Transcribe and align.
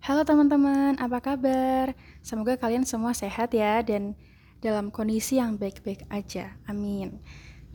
Halo 0.00 0.24
teman-teman, 0.24 0.96
apa 0.96 1.20
kabar? 1.20 1.92
Semoga 2.24 2.56
kalian 2.56 2.88
semua 2.88 3.12
sehat 3.12 3.52
ya 3.52 3.84
dan 3.84 4.16
dalam 4.64 4.88
kondisi 4.88 5.36
yang 5.36 5.60
baik-baik 5.60 6.08
aja. 6.08 6.56
Amin. 6.64 7.20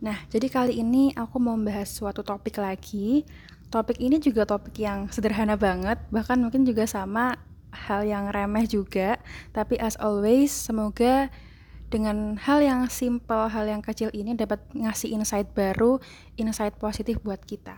Nah, 0.01 0.17
jadi 0.33 0.49
kali 0.49 0.81
ini 0.81 1.13
aku 1.13 1.37
mau 1.37 1.53
membahas 1.53 1.85
suatu 1.85 2.25
topik 2.25 2.57
lagi. 2.57 3.29
Topik 3.69 4.01
ini 4.01 4.17
juga 4.17 4.41
topik 4.41 4.73
yang 4.81 5.05
sederhana 5.13 5.53
banget, 5.53 6.01
bahkan 6.09 6.41
mungkin 6.41 6.65
juga 6.65 6.89
sama 6.89 7.37
hal 7.69 8.01
yang 8.09 8.33
remeh 8.33 8.65
juga. 8.65 9.21
Tapi 9.53 9.77
as 9.77 9.93
always, 10.01 10.49
semoga 10.49 11.29
dengan 11.93 12.41
hal 12.41 12.65
yang 12.65 12.89
simple, 12.89 13.53
hal 13.53 13.69
yang 13.69 13.85
kecil 13.85 14.09
ini 14.17 14.33
dapat 14.33 14.65
ngasih 14.73 15.13
insight 15.13 15.53
baru, 15.53 16.01
insight 16.41 16.73
positif 16.81 17.21
buat 17.21 17.45
kita. 17.45 17.77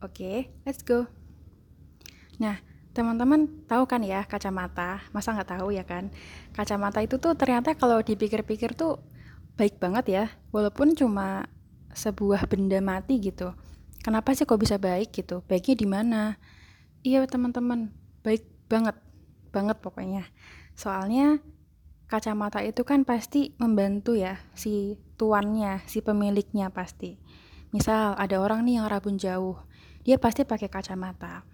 Oke, 0.00 0.16
okay, 0.16 0.36
let's 0.64 0.80
go. 0.80 1.12
Nah, 2.40 2.71
Teman-teman 2.92 3.48
tahu 3.64 3.88
kan 3.88 4.04
ya 4.04 4.20
kacamata? 4.28 5.00
Masa 5.16 5.32
nggak 5.32 5.56
tahu 5.56 5.72
ya 5.72 5.80
kan? 5.88 6.12
Kacamata 6.52 7.00
itu 7.00 7.16
tuh 7.16 7.32
ternyata 7.32 7.72
kalau 7.72 8.04
dipikir-pikir 8.04 8.76
tuh 8.76 9.00
baik 9.56 9.80
banget 9.80 10.04
ya, 10.12 10.24
walaupun 10.52 10.92
cuma 10.92 11.48
sebuah 11.96 12.44
benda 12.52 12.84
mati 12.84 13.16
gitu. 13.16 13.56
Kenapa 14.04 14.36
sih 14.36 14.44
kok 14.44 14.60
bisa 14.60 14.76
baik 14.76 15.12
gitu? 15.16 15.40
Baiknya 15.48 15.74
di 15.76 15.86
mana? 15.88 16.22
Iya 17.00 17.24
teman-teman, 17.24 17.92
baik 18.20 18.44
banget, 18.68 18.96
banget 19.48 19.80
pokoknya. 19.80 20.28
Soalnya 20.76 21.40
kacamata 22.12 22.60
itu 22.60 22.84
kan 22.84 23.08
pasti 23.08 23.56
membantu 23.56 24.20
ya 24.20 24.36
si 24.52 25.00
tuannya, 25.16 25.80
si 25.88 26.04
pemiliknya 26.04 26.68
pasti. 26.68 27.16
Misal 27.72 28.20
ada 28.20 28.36
orang 28.36 28.68
nih 28.68 28.84
yang 28.84 28.86
rabun 28.92 29.16
jauh, 29.16 29.56
dia 30.04 30.20
pasti 30.20 30.44
pakai 30.44 30.68
kacamata 30.68 31.51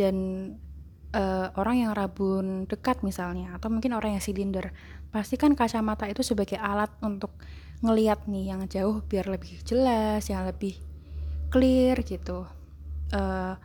dan 0.00 0.16
uh, 1.12 1.52
orang 1.60 1.84
yang 1.84 1.92
rabun 1.92 2.64
dekat 2.64 3.04
misalnya 3.04 3.52
atau 3.52 3.68
mungkin 3.68 3.92
orang 3.92 4.16
yang 4.16 4.24
silinder 4.24 4.72
pasti 5.12 5.36
kan 5.36 5.52
kacamata 5.52 6.08
itu 6.08 6.24
sebagai 6.24 6.56
alat 6.56 6.88
untuk 7.04 7.36
ngeliat 7.84 8.24
nih 8.24 8.56
yang 8.56 8.64
jauh 8.64 9.04
biar 9.04 9.28
lebih 9.28 9.60
jelas 9.64 10.24
yang 10.32 10.48
lebih 10.48 10.76
clear 11.52 12.00
gitu. 12.06 12.46
Uh, 13.10 13.58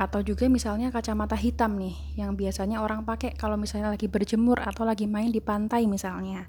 atau 0.00 0.24
juga 0.24 0.48
misalnya 0.48 0.88
kacamata 0.88 1.36
hitam 1.36 1.76
nih 1.76 1.92
yang 2.16 2.32
biasanya 2.32 2.80
orang 2.80 3.04
pakai 3.04 3.36
kalau 3.36 3.60
misalnya 3.60 3.92
lagi 3.92 4.08
berjemur 4.08 4.56
atau 4.60 4.88
lagi 4.88 5.04
main 5.04 5.28
di 5.32 5.40
pantai 5.40 5.84
misalnya. 5.84 6.48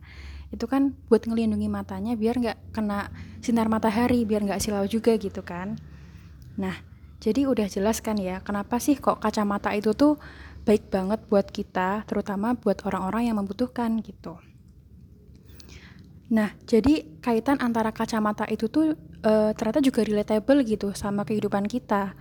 Itu 0.51 0.67
kan 0.67 0.95
buat 1.07 1.23
ngelindungi 1.27 1.67
matanya 1.71 2.15
biar 2.19 2.39
nggak 2.39 2.75
kena 2.75 3.11
sinar 3.39 3.71
matahari 3.71 4.27
biar 4.27 4.43
nggak 4.43 4.59
silau 4.59 4.83
juga 4.87 5.15
gitu 5.15 5.43
kan. 5.43 5.79
Nah 6.59 6.90
jadi 7.21 7.45
udah 7.45 7.69
jelas 7.69 8.01
kan 8.01 8.17
ya, 8.17 8.41
kenapa 8.41 8.81
sih 8.81 8.97
kok 8.97 9.21
kacamata 9.21 9.69
itu 9.77 9.93
tuh 9.93 10.17
baik 10.65 10.89
banget 10.89 11.21
buat 11.29 11.45
kita, 11.53 12.01
terutama 12.09 12.57
buat 12.57 12.81
orang-orang 12.81 13.29
yang 13.29 13.37
membutuhkan 13.37 14.01
gitu. 14.01 14.41
Nah, 16.33 16.57
jadi 16.65 17.05
kaitan 17.21 17.61
antara 17.61 17.93
kacamata 17.93 18.49
itu 18.49 18.71
tuh 18.71 18.97
e, 19.21 19.33
ternyata 19.53 19.83
juga 19.85 20.01
relatable 20.01 20.65
gitu 20.65 20.97
sama 20.97 21.21
kehidupan 21.21 21.69
kita. 21.69 22.17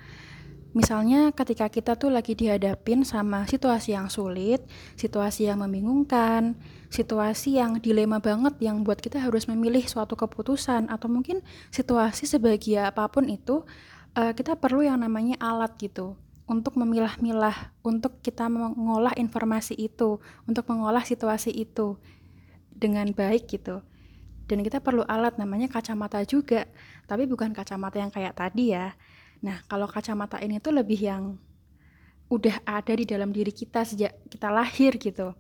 Misalnya 0.71 1.35
ketika 1.35 1.67
kita 1.67 1.99
tuh 1.99 2.15
lagi 2.15 2.39
dihadapin 2.39 3.03
sama 3.03 3.43
situasi 3.47 3.95
yang 3.95 4.07
sulit, 4.07 4.63
situasi 4.95 5.51
yang 5.51 5.63
membingungkan, 5.63 6.55
situasi 6.91 7.59
yang 7.59 7.83
dilema 7.83 8.23
banget 8.23 8.55
yang 8.63 8.87
buat 8.87 9.03
kita 9.03 9.19
harus 9.19 9.51
memilih 9.51 9.83
suatu 9.87 10.15
keputusan 10.15 10.87
atau 10.87 11.11
mungkin 11.11 11.43
situasi 11.75 12.27
sebahagia 12.27 12.91
apa 12.91 13.07
pun 13.11 13.27
itu 13.27 13.67
uh, 14.17 14.33
kita 14.35 14.59
perlu 14.59 14.87
yang 14.87 14.99
namanya 15.01 15.39
alat 15.39 15.75
gitu 15.79 16.17
untuk 16.51 16.75
memilah-milah, 16.75 17.71
untuk 17.87 18.19
kita 18.27 18.51
mengolah 18.51 19.15
informasi 19.15 19.79
itu, 19.79 20.19
untuk 20.51 20.67
mengolah 20.67 21.07
situasi 21.07 21.55
itu 21.55 21.95
dengan 22.75 23.07
baik 23.15 23.47
gitu. 23.47 23.87
Dan 24.51 24.67
kita 24.67 24.83
perlu 24.83 25.07
alat 25.07 25.39
namanya 25.39 25.71
kacamata 25.71 26.27
juga, 26.27 26.67
tapi 27.07 27.31
bukan 27.31 27.55
kacamata 27.55 28.03
yang 28.03 28.11
kayak 28.11 28.35
tadi 28.35 28.75
ya. 28.75 28.99
Nah, 29.47 29.63
kalau 29.71 29.87
kacamata 29.87 30.43
ini 30.43 30.59
tuh 30.59 30.75
lebih 30.75 30.99
yang 30.99 31.39
udah 32.27 32.67
ada 32.67 32.99
di 32.99 33.07
dalam 33.07 33.31
diri 33.31 33.55
kita 33.55 33.87
sejak 33.87 34.19
kita 34.27 34.51
lahir 34.51 34.99
gitu, 34.99 35.39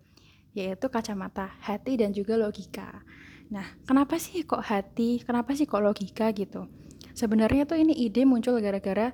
yaitu 0.54 0.86
kacamata 0.86 1.50
hati 1.58 1.98
dan 1.98 2.14
juga 2.14 2.38
logika. 2.38 3.02
Nah, 3.50 3.66
kenapa 3.82 4.14
sih 4.14 4.46
kok 4.46 4.62
hati? 4.62 5.26
Kenapa 5.26 5.58
sih 5.58 5.66
kok 5.66 5.82
logika 5.82 6.30
gitu? 6.30 6.70
Sebenarnya 7.20 7.68
tuh 7.68 7.76
ini 7.76 7.92
ide 7.92 8.24
muncul 8.24 8.56
gara-gara 8.64 9.12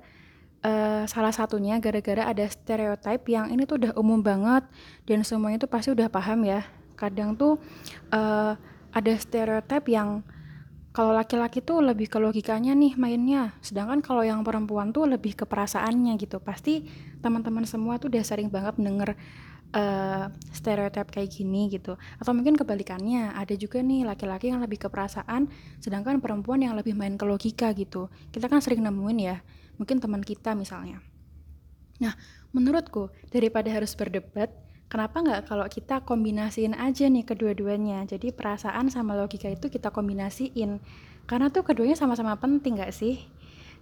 uh, 0.62 1.03
salah 1.11 1.34
satunya 1.34 1.83
gara-gara 1.83 2.22
ada 2.22 2.47
stereotip 2.47 3.27
yang 3.27 3.50
ini 3.50 3.67
tuh 3.67 3.83
udah 3.83 3.93
umum 3.99 4.22
banget 4.22 4.62
dan 5.11 5.27
semuanya 5.27 5.67
tuh 5.67 5.71
pasti 5.75 5.91
udah 5.91 6.06
paham 6.06 6.47
ya. 6.47 6.62
Kadang 6.95 7.34
tuh 7.34 7.59
uh, 8.15 8.55
ada 8.95 9.12
stereotip 9.19 9.91
yang 9.91 10.22
kalau 10.95 11.12
laki-laki 11.12 11.61
tuh 11.61 11.84
lebih 11.84 12.09
ke 12.09 12.16
logikanya 12.16 12.72
nih 12.72 12.97
mainnya, 12.97 13.53
sedangkan 13.61 14.00
kalau 14.00 14.25
yang 14.25 14.41
perempuan 14.41 14.97
tuh 14.97 15.05
lebih 15.05 15.37
ke 15.37 15.45
perasaannya 15.45 16.16
gitu. 16.16 16.41
Pasti 16.41 16.89
teman-teman 17.21 17.69
semua 17.69 18.00
tuh 18.00 18.09
udah 18.09 18.25
sering 18.25 18.49
banget 18.49 18.81
denger 18.81 19.12
uh, 19.77 20.33
stereotip 20.51 21.13
kayak 21.13 21.29
gini 21.29 21.69
gitu. 21.69 22.01
Atau 22.17 22.33
mungkin 22.33 22.57
kebalikannya 22.57 23.37
ada 23.37 23.53
juga 23.55 23.85
nih 23.85 24.09
laki-laki 24.09 24.49
yang 24.49 24.65
lebih 24.65 24.81
ke 24.81 24.89
perasaan 24.89 25.53
sedangkan 25.79 26.25
perempuan 26.25 26.65
yang 26.65 26.73
lebih 26.75 26.97
main 26.97 27.21
ke 27.21 27.29
logika 27.29 27.77
gitu. 27.77 28.09
Kita 28.33 28.49
kan 28.49 28.65
sering 28.65 28.81
nemuin 28.81 29.19
ya 29.21 29.37
mungkin 29.77 30.01
teman 30.01 30.25
kita 30.25 30.57
misalnya. 30.57 31.05
Nah 32.01 32.17
menurutku 32.57 33.13
daripada 33.29 33.69
harus 33.69 33.93
berdebat 33.93 34.49
kenapa 34.89 35.21
nggak 35.21 35.41
kalau 35.53 35.67
kita 35.69 36.01
kombinasiin 36.03 36.73
aja 36.73 37.07
nih 37.13 37.29
kedua-duanya? 37.29 38.09
Jadi 38.09 38.33
perasaan 38.33 38.89
sama 38.89 39.13
logika 39.13 39.53
itu 39.53 39.69
kita 39.69 39.93
kombinasiin. 39.93 40.81
Karena 41.27 41.51
tuh 41.51 41.67
keduanya 41.67 41.99
sama-sama 41.99 42.39
penting 42.41 42.81
nggak 42.81 42.95
sih? 42.95 43.21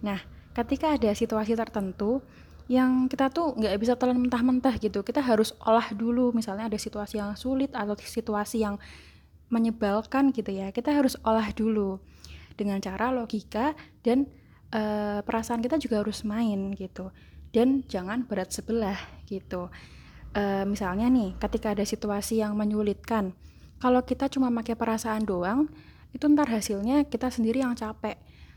Nah 0.03 0.19
ketika 0.55 0.95
ada 0.95 1.11
situasi 1.11 1.55
tertentu 1.55 2.23
yang 2.65 3.05
kita 3.05 3.29
tuh 3.29 3.53
nggak 3.53 3.77
bisa 3.77 3.93
telan 3.93 4.17
mentah-mentah 4.25 4.75
gitu. 4.81 5.05
Kita 5.05 5.21
harus 5.21 5.53
olah 5.61 5.85
dulu 5.93 6.33
misalnya 6.33 6.65
ada 6.65 6.79
situasi 6.81 7.21
yang 7.21 7.37
sulit 7.37 7.69
atau 7.77 7.93
situasi 7.93 8.65
yang 8.65 8.81
menyebalkan 9.53 10.33
gitu 10.33 10.49
ya. 10.49 10.73
Kita 10.73 10.89
harus 10.89 11.13
olah 11.21 11.53
dulu 11.53 12.01
dengan 12.57 12.81
cara 12.81 13.13
logika 13.13 13.77
dan 14.01 14.25
e, 14.73 14.81
perasaan 15.21 15.61
kita 15.61 15.77
juga 15.77 16.01
harus 16.01 16.25
main 16.25 16.73
gitu. 16.73 17.13
Dan 17.53 17.85
jangan 17.85 18.25
berat 18.25 18.49
sebelah 18.49 18.97
gitu. 19.29 19.69
E, 20.33 20.65
misalnya 20.65 21.05
nih 21.05 21.37
ketika 21.37 21.77
ada 21.77 21.85
situasi 21.85 22.41
yang 22.41 22.57
menyulitkan 22.57 23.37
kalau 23.77 24.01
kita 24.01 24.25
cuma 24.31 24.49
pakai 24.49 24.73
perasaan 24.73 25.27
doang 25.27 25.69
itu 26.15 26.25
ntar 26.31 26.47
hasilnya 26.47 27.05
kita 27.11 27.27
sendiri 27.27 27.61
yang 27.61 27.75
capek 27.75 28.15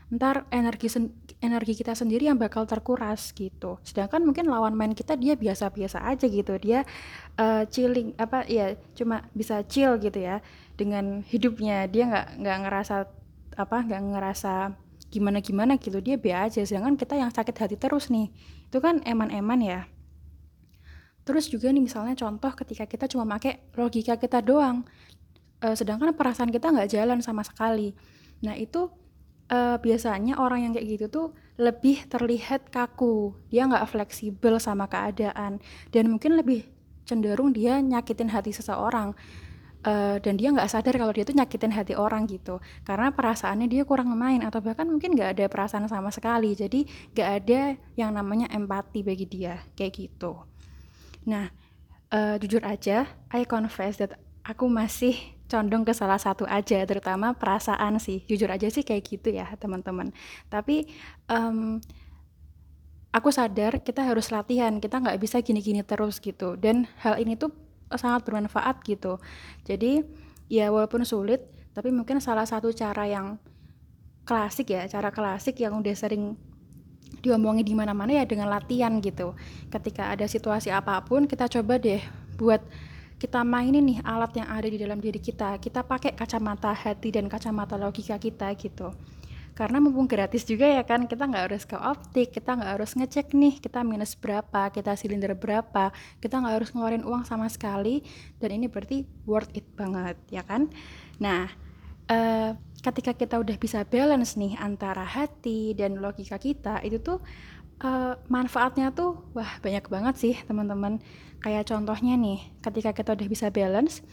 ntar 0.09 0.49
energi 0.49 0.89
energi 1.39 1.73
kita 1.77 1.93
sendiri 1.93 2.25
yang 2.25 2.41
bakal 2.41 2.65
terkuras 2.65 3.29
gitu. 3.37 3.77
Sedangkan 3.85 4.25
mungkin 4.25 4.49
lawan 4.49 4.73
main 4.73 4.97
kita 4.97 5.13
dia 5.13 5.37
biasa-biasa 5.37 6.01
aja 6.01 6.25
gitu. 6.25 6.57
Dia 6.57 6.81
uh, 7.37 7.63
chilling 7.69 8.17
apa 8.17 8.43
ya 8.49 8.73
cuma 8.97 9.29
bisa 9.37 9.61
chill 9.69 10.01
gitu 10.01 10.17
ya 10.17 10.41
dengan 10.73 11.21
hidupnya. 11.29 11.85
Dia 11.85 12.09
nggak 12.09 12.27
nggak 12.41 12.57
ngerasa 12.65 12.95
apa 13.55 13.77
nggak 13.85 14.01
ngerasa 14.17 14.53
gimana 15.13 15.39
gimana 15.45 15.73
gitu. 15.77 16.01
Dia 16.01 16.17
biasa 16.17 16.59
aja. 16.59 16.61
Sedangkan 16.65 16.97
kita 16.97 17.13
yang 17.13 17.29
sakit 17.29 17.55
hati 17.55 17.77
terus 17.77 18.09
nih. 18.09 18.33
Itu 18.65 18.81
kan 18.81 19.05
eman-eman 19.05 19.61
ya. 19.61 19.81
Terus 21.21 21.45
juga 21.45 21.69
nih 21.69 21.85
misalnya 21.85 22.17
contoh 22.17 22.49
ketika 22.57 22.89
kita 22.89 23.05
cuma 23.05 23.29
pakai 23.37 23.61
logika 23.77 24.17
kita 24.17 24.41
doang. 24.41 24.81
Uh, 25.61 25.77
sedangkan 25.77 26.17
perasaan 26.17 26.49
kita 26.49 26.73
nggak 26.73 26.89
jalan 26.89 27.21
sama 27.21 27.45
sekali. 27.45 27.93
Nah 28.41 28.57
itu 28.57 28.89
uh, 29.49 29.77
biasanya 29.81 30.37
orang 30.37 30.69
yang 30.69 30.73
kayak 30.77 30.87
gitu 30.87 31.05
tuh 31.09 31.27
lebih 31.59 32.07
terlihat 32.07 32.69
kaku. 32.71 33.35
Dia 33.51 33.67
nggak 33.67 33.89
fleksibel 33.89 34.61
sama 34.61 34.87
keadaan. 34.87 35.59
Dan 35.91 36.13
mungkin 36.13 36.39
lebih 36.39 36.65
cenderung 37.03 37.51
dia 37.51 37.81
nyakitin 37.81 38.31
hati 38.31 38.53
seseorang. 38.55 39.17
Uh, 39.79 40.19
dan 40.19 40.35
dia 40.35 40.51
nggak 40.51 40.67
sadar 40.67 40.91
kalau 40.99 41.15
dia 41.15 41.23
tuh 41.23 41.35
nyakitin 41.35 41.71
hati 41.71 41.95
orang 41.95 42.27
gitu. 42.27 42.59
Karena 42.83 43.11
perasaannya 43.11 43.67
dia 43.67 43.83
kurang 43.87 44.11
main 44.15 44.43
atau 44.43 44.59
bahkan 44.59 44.87
mungkin 44.87 45.15
nggak 45.15 45.39
ada 45.39 45.45
perasaan 45.51 45.87
sama 45.87 46.11
sekali. 46.13 46.53
Jadi 46.55 46.85
nggak 47.15 47.29
ada 47.43 47.61
yang 47.95 48.11
namanya 48.11 48.47
empati 48.51 49.03
bagi 49.03 49.25
dia 49.27 49.59
kayak 49.75 49.93
gitu. 49.95 50.35
Nah 51.27 51.47
uh, 52.11 52.35
jujur 52.37 52.59
aja 52.63 53.07
I 53.31 53.47
confess 53.47 54.03
that 54.03 54.19
aku 54.43 54.67
masih 54.67 55.38
condong 55.49 55.83
ke 55.83 55.91
salah 55.97 56.21
satu 56.21 56.45
aja 56.45 56.85
terutama 56.85 57.33
perasaan 57.33 57.97
sih. 57.97 58.21
Jujur 58.29 58.47
aja 58.47 58.69
sih 58.69 58.85
kayak 58.85 59.03
gitu 59.03 59.33
ya 59.33 59.49
teman-teman. 59.57 60.13
Tapi 60.47 60.85
um, 61.27 61.81
aku 63.09 63.33
sadar 63.33 63.81
kita 63.81 64.05
harus 64.05 64.29
latihan 64.29 64.77
kita 64.77 65.01
nggak 65.01 65.17
bisa 65.17 65.41
gini-gini 65.41 65.81
terus 65.81 66.21
gitu. 66.21 66.53
Dan 66.55 66.85
hal 67.01 67.17
ini 67.17 67.33
tuh 67.35 67.51
sangat 67.97 68.21
bermanfaat 68.23 68.85
gitu. 68.85 69.17
Jadi 69.65 70.05
ya 70.47 70.69
walaupun 70.69 71.01
sulit 71.01 71.43
tapi 71.73 71.89
mungkin 71.89 72.21
salah 72.21 72.45
satu 72.45 72.69
cara 72.69 73.09
yang 73.09 73.41
klasik 74.25 74.69
ya 74.69 74.85
cara 74.85 75.09
klasik 75.09 75.57
yang 75.57 75.73
udah 75.81 75.95
sering 75.97 76.37
diomongin 77.19 77.65
di 77.65 77.73
mana-mana 77.73 78.21
ya 78.21 78.25
dengan 78.29 78.47
latihan 78.47 79.01
gitu. 79.01 79.33
Ketika 79.73 80.13
ada 80.13 80.29
situasi 80.29 80.69
apa 80.69 81.01
pun, 81.03 81.25
kita 81.25 81.49
coba 81.49 81.81
deh 81.81 81.99
buat 82.39 82.61
kita 83.19 83.43
mainin 83.43 83.83
nih 83.83 83.99
alat 84.07 84.31
yang 84.39 84.47
ada 84.47 84.67
di 84.71 84.79
dalam 84.79 85.03
diri 85.03 85.19
kita. 85.19 85.59
Kita 85.59 85.83
pakai 85.83 86.15
kacamata 86.15 86.71
hati 86.71 87.11
dan 87.11 87.27
kacamata 87.27 87.75
logika 87.75 88.15
kita 88.15 88.55
gitu. 88.55 88.95
Karena 89.51 89.83
mumpung 89.83 90.07
gratis 90.07 90.47
juga 90.47 90.71
ya 90.71 90.87
kan, 90.87 91.03
kita 91.03 91.27
nggak 91.27 91.51
harus 91.51 91.67
ke 91.67 91.75
optik, 91.75 92.31
kita 92.31 92.55
nggak 92.55 92.79
harus 92.79 92.95
ngecek 92.95 93.35
nih 93.35 93.59
kita 93.59 93.83
minus 93.83 94.15
berapa, 94.15 94.71
kita 94.71 94.95
silinder 94.95 95.35
berapa, 95.35 95.91
kita 96.23 96.39
nggak 96.39 96.63
harus 96.63 96.69
ngeluarin 96.71 97.03
uang 97.03 97.27
sama 97.27 97.51
sekali. 97.51 97.99
Dan 98.39 98.55
ini 98.55 98.71
berarti 98.71 99.03
worth 99.27 99.51
it 99.51 99.67
banget 99.75 100.15
ya 100.31 100.47
kan. 100.47 100.71
Nah, 101.19 101.51
uh, 102.07 102.55
ketika 102.79 103.11
kita 103.11 103.35
udah 103.35 103.59
bisa 103.59 103.83
balance 103.83 104.39
nih 104.39 104.55
antara 104.55 105.03
hati 105.03 105.75
dan 105.75 105.99
logika 105.99 106.39
kita 106.39 106.79
itu 106.87 107.03
tuh 107.03 107.19
uh, 107.83 108.15
manfaatnya 108.27 108.91
tuh 108.91 109.23
wah 109.35 109.59
banyak 109.63 109.85
banget 109.87 110.15
sih 110.19 110.35
teman-teman. 110.47 110.99
Kayak 111.39 111.71
contohnya 111.71 112.19
nih 112.19 112.39
ketika 112.59 112.91
kita 112.91 113.15
udah 113.15 113.27
bisa 113.31 113.47
balance 113.47 114.03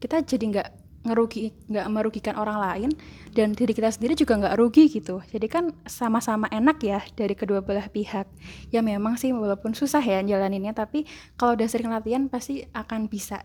kita 0.00 0.24
jadi 0.24 0.44
nggak 0.48 0.68
ngerugi 1.00 1.56
nggak 1.72 1.86
merugikan 1.88 2.36
orang 2.36 2.60
lain 2.60 2.90
dan 3.32 3.56
diri 3.56 3.72
kita 3.72 3.88
sendiri 3.88 4.12
juga 4.16 4.36
nggak 4.36 4.56
rugi 4.60 4.88
gitu. 4.88 5.24
Jadi 5.32 5.46
kan 5.48 5.72
sama-sama 5.88 6.48
enak 6.52 6.76
ya 6.84 7.00
dari 7.16 7.32
kedua 7.32 7.64
belah 7.64 7.88
pihak. 7.88 8.28
Ya 8.68 8.84
memang 8.84 9.16
sih 9.16 9.32
walaupun 9.32 9.72
susah 9.72 10.04
ya 10.04 10.20
jalaninnya 10.20 10.76
tapi 10.76 11.08
kalau 11.40 11.56
udah 11.56 11.68
sering 11.68 11.88
latihan 11.92 12.28
pasti 12.28 12.68
akan 12.76 13.08
bisa. 13.08 13.44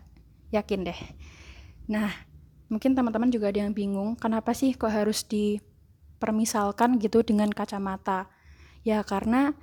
Yakin 0.52 0.84
deh. 0.84 1.00
Nah 1.88 2.12
mungkin 2.68 2.92
teman-teman 2.92 3.32
juga 3.32 3.48
ada 3.48 3.64
yang 3.64 3.72
bingung 3.72 4.20
kenapa 4.20 4.52
sih 4.52 4.76
kok 4.76 4.92
harus 4.92 5.24
dipermisalkan 5.24 7.00
gitu 7.00 7.24
dengan 7.24 7.48
kacamata? 7.52 8.28
Ya 8.84 9.00
karena 9.00 9.56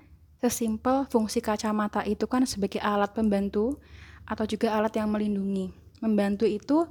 sesimpel 0.44 1.08
fungsi 1.08 1.40
kacamata 1.40 2.04
itu 2.04 2.28
kan 2.28 2.44
sebagai 2.44 2.84
alat 2.84 3.16
pembantu 3.16 3.80
atau 4.28 4.44
juga 4.44 4.76
alat 4.76 4.92
yang 5.00 5.08
melindungi 5.08 5.72
membantu 6.04 6.44
itu 6.44 6.84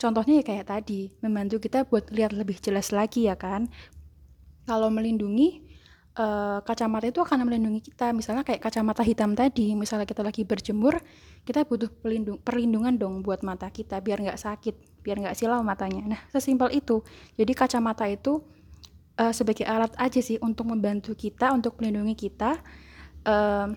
contohnya 0.00 0.40
ya 0.40 0.44
kayak 0.44 0.66
tadi 0.72 1.12
membantu 1.20 1.60
kita 1.60 1.84
buat 1.84 2.08
lihat 2.08 2.32
lebih 2.32 2.56
jelas 2.64 2.90
lagi 2.96 3.28
ya 3.28 3.36
kan 3.36 3.68
kalau 4.64 4.88
melindungi 4.88 5.60
uh, 6.16 6.64
kacamata 6.64 7.12
itu 7.12 7.20
akan 7.20 7.44
melindungi 7.44 7.92
kita 7.92 8.16
misalnya 8.16 8.42
kayak 8.42 8.64
kacamata 8.64 9.04
hitam 9.04 9.36
tadi 9.36 9.76
misalnya 9.76 10.08
kita 10.08 10.24
lagi 10.24 10.42
berjemur 10.48 10.96
kita 11.44 11.68
butuh 11.68 11.92
pelindung, 12.00 12.40
perlindungan 12.40 12.96
dong 12.96 13.20
buat 13.20 13.44
mata 13.44 13.68
kita 13.68 14.00
biar 14.00 14.24
nggak 14.24 14.40
sakit 14.40 15.04
biar 15.04 15.20
nggak 15.20 15.36
silau 15.36 15.60
matanya. 15.60 16.16
Nah, 16.16 16.20
sesimpel 16.32 16.72
itu. 16.72 17.04
Jadi 17.36 17.52
kacamata 17.52 18.08
itu 18.08 18.40
uh, 19.20 19.32
sebagai 19.36 19.68
alat 19.68 19.92
aja 20.00 20.20
sih 20.24 20.40
untuk 20.40 20.72
membantu 20.72 21.12
kita, 21.12 21.52
untuk 21.52 21.76
melindungi 21.76 22.16
kita 22.16 22.56
uh, 23.24 23.72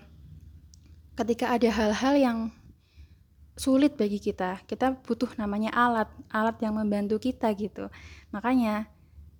ketika 1.18 1.52
ada 1.52 1.68
hal-hal 1.68 2.14
yang 2.16 2.38
sulit 3.58 3.98
bagi 3.98 4.22
kita. 4.22 4.62
Kita 4.64 4.94
butuh 5.02 5.34
namanya 5.34 5.74
alat, 5.74 6.08
alat 6.30 6.56
yang 6.62 6.78
membantu 6.78 7.18
kita 7.18 7.50
gitu. 7.58 7.90
Makanya 8.30 8.86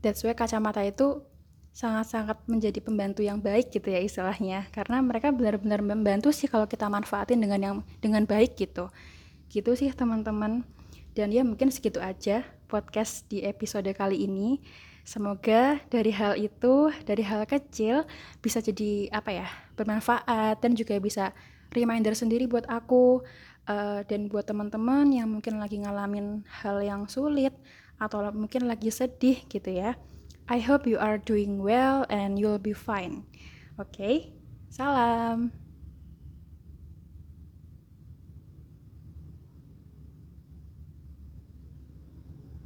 that's 0.03 0.27
why 0.27 0.35
kacamata 0.35 0.83
itu 0.83 1.23
sangat-sangat 1.71 2.43
menjadi 2.51 2.83
pembantu 2.83 3.23
yang 3.23 3.39
baik 3.39 3.71
gitu 3.71 3.95
ya 3.95 4.03
istilahnya 4.03 4.67
karena 4.75 4.99
mereka 4.99 5.31
benar-benar 5.31 5.79
membantu 5.79 6.35
sih 6.35 6.51
kalau 6.51 6.67
kita 6.67 6.91
manfaatin 6.91 7.39
dengan 7.39 7.61
yang 7.63 7.77
dengan 8.03 8.27
baik 8.27 8.59
gitu 8.59 8.91
gitu 9.47 9.79
sih 9.79 9.95
teman-teman 9.95 10.67
dan 11.15 11.31
ya 11.31 11.47
mungkin 11.47 11.71
segitu 11.71 12.03
aja 12.03 12.43
podcast 12.69 13.25
di 13.27 13.43
episode 13.43 13.89
kali 13.97 14.29
ini. 14.29 14.61
Semoga 15.09 15.81
dari 15.89 16.13
hal 16.13 16.37
itu, 16.37 16.93
dari 17.09 17.25
hal 17.25 17.49
kecil 17.49 18.05
bisa 18.45 18.61
jadi 18.61 19.09
apa 19.09 19.33
ya, 19.33 19.49
bermanfaat 19.73 20.61
dan 20.61 20.77
juga 20.77 21.01
bisa 21.01 21.33
reminder 21.73 22.13
sendiri 22.13 22.45
buat 22.45 22.69
aku 22.69 23.25
uh, 23.73 24.05
dan 24.05 24.29
buat 24.29 24.45
teman-teman 24.45 25.09
yang 25.09 25.33
mungkin 25.33 25.57
lagi 25.65 25.81
ngalamin 25.81 26.45
hal 26.61 26.85
yang 26.85 27.09
sulit 27.09 27.57
atau 27.97 28.21
mungkin 28.37 28.69
lagi 28.69 28.93
sedih 28.93 29.49
gitu 29.49 29.73
ya. 29.73 29.97
I 30.45 30.61
hope 30.61 30.85
you 30.85 31.01
are 31.01 31.17
doing 31.17 31.57
well 31.57 32.05
and 32.13 32.37
you'll 32.37 32.61
be 32.61 32.77
fine. 32.77 33.25
Oke, 33.81 33.97
okay? 33.97 34.17
salam. 34.69 35.68